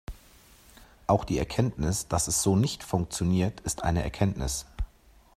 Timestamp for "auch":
1.05-1.25